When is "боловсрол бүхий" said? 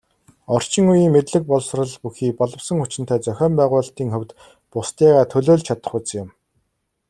1.49-2.31